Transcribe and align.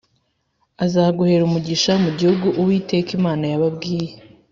azaguhera 0.85 1.43
umugisha 1.45 1.91
mu 2.03 2.09
gihugu 2.17 2.47
Uwiteka 2.61 3.09
Imana 3.19 3.43
yababwiye 3.51 4.11